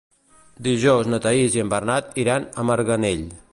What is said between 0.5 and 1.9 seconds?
Dijous na Thaís i en